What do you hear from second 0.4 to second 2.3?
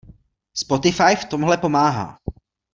Spotify v tomhle pomáhá.